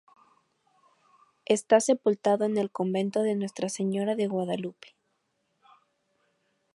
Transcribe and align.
Está 1.45 1.79
sepultado 1.79 2.43
en 2.45 2.57
el 2.57 2.71
convento 2.71 3.21
de 3.21 3.35
Nuestra 3.35 3.69
Señora 3.69 4.15
de 4.15 4.25
Guadalupe. 4.25 4.95